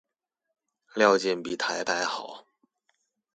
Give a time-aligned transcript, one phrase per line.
[0.95, 2.47] 料件比台牌好